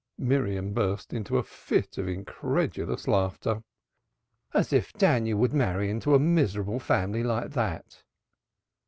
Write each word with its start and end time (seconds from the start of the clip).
Miriam 0.17 0.73
burst 0.73 1.13
into 1.13 1.37
a 1.37 1.43
fit 1.43 1.99
of 1.99 2.07
incredulous 2.07 3.07
laughter. 3.07 3.61
"As 4.51 4.73
if 4.73 4.93
Daniel 4.93 5.37
would 5.37 5.53
marry 5.53 5.91
into 5.91 6.15
a 6.15 6.19
miserable 6.19 6.79
family 6.79 7.21
like 7.21 7.51
that!" 7.51 8.01